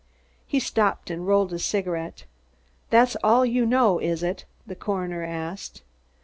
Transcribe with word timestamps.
He 0.47 0.59
stopped 0.59 1.11
and 1.11 1.27
rolled 1.27 1.53
a 1.53 1.59
cigarette. 1.59 2.23
"That's 2.89 3.15
all 3.23 3.45
you 3.45 3.67
know, 3.67 3.99
is 3.99 4.23
it?" 4.23 4.45
the 4.65 4.73
coroner 4.73 5.23
asked. 5.23 5.83